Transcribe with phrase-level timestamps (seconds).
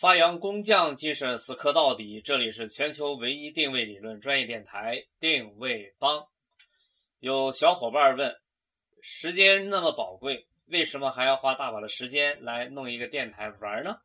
[0.00, 2.22] 发扬工匠精神，死磕到底。
[2.22, 6.26] 这里是全球唯一定位理论专业电台定位帮。
[7.18, 8.34] 有小伙伴问。
[9.02, 13.98] 时间那么宝贵，为什么还要花大把的时间来弄一个电台玩呢？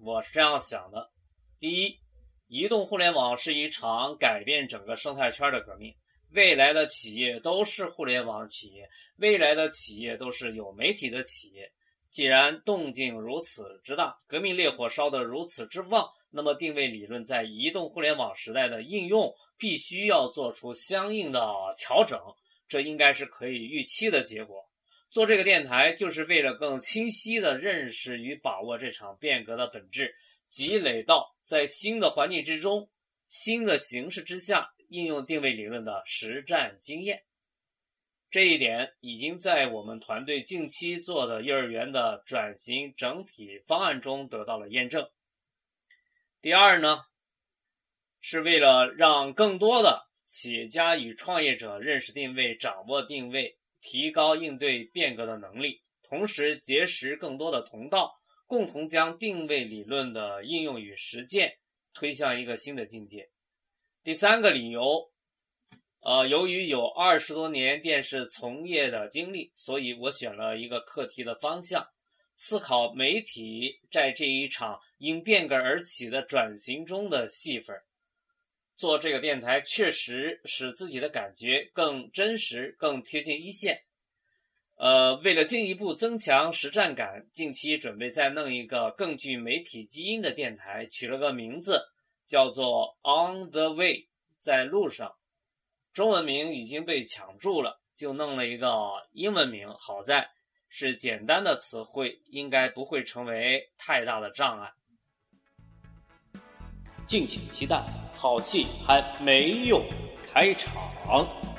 [0.00, 1.12] 我是这样想的：
[1.60, 2.00] 第一，
[2.48, 5.94] 移动互联网是一场改变整个生态圈的革命，
[6.32, 8.88] 未来的企业都是互联网企业，
[9.18, 11.70] 未来的企业都是有媒体的企业。
[12.10, 21.40] 既然动静如此之大，革命烈火烧得如此之旺，那么定位理论在移动互联网时代的应用，必须要做出相应的
[21.78, 22.20] 调整。
[22.68, 24.68] 这应该是可以预期的结果。
[25.08, 30.14] 做这个电台，就是为了更清晰地认识与把握这场变革的本质，
[30.48, 32.88] 积累到在新的环境之中、
[33.26, 37.22] 新的形势之下应用定位理论的实战经验。
[38.30, 45.08] 这一点已经在我们团队近期做的幼儿园的转型整体方案中得到了验证。
[46.40, 47.02] 第二呢，
[48.20, 50.08] 是为了让更多的。
[50.32, 58.14] 企业家与创业者认识定位、掌握定位，提高应对变革的能力，同时结识更多的同道，
[58.46, 61.58] 共同将定位理论的应用与实践
[61.92, 63.28] 推向一个新的境界。
[64.04, 65.10] 第三个理由，
[66.02, 71.86] 呃，由于有二十多年电视从业的经历，所以我选了一个课题的方向，
[72.36, 77.76] 思考媒体在这一场因变革而起的转型中的戏份。
[78.76, 83.82] 做这个电台确实使自己的感觉更真实、更贴近一线。
[84.76, 91.82] 呃，为了进一步增强实战感，近期准备再弄一个更具媒体基因的电台，取了个名字
[92.26, 94.06] 叫做 “On the Way”，
[94.38, 95.14] 在路上。
[95.92, 99.74] 中文名已经被抢注了，就弄了一个英文名。
[99.78, 100.30] 好在
[100.68, 104.72] 是简单的词汇，应该不会成为太大的障碍。
[107.06, 107.82] 敬请期待。
[108.14, 109.82] 好戏还没有
[110.22, 111.49] 开场。